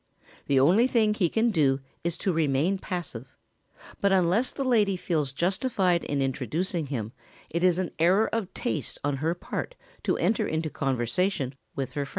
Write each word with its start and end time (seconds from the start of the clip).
The 0.47 0.59
only 0.59 0.87
thing 0.87 1.13
he 1.13 1.29
can 1.29 1.51
do 1.51 1.79
is 2.03 2.17
to 2.17 2.33
remain 2.33 2.79
passive, 2.79 3.35
but 3.99 4.11
unless 4.11 4.51
the 4.51 4.63
lady 4.63 4.97
feels 4.97 5.31
justified 5.31 6.03
in 6.05 6.23
introducing 6.23 6.87
him 6.87 7.11
it 7.51 7.63
is 7.63 7.77
an 7.77 7.91
error 7.99 8.27
of 8.33 8.51
taste 8.55 8.97
on 9.03 9.17
her 9.17 9.35
part 9.35 9.75
to 10.01 10.17
enter 10.17 10.47
into 10.47 10.71
conversation 10.71 11.53
with 11.75 11.93
her 11.93 12.05
friends. 12.07 12.09